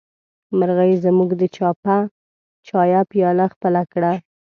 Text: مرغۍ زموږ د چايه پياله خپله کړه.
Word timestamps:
مرغۍ 0.57 0.91
زموږ 1.05 1.29
د 1.41 1.43
چايه 2.67 3.01
پياله 3.11 3.45
خپله 3.53 3.81
کړه. 3.91 4.11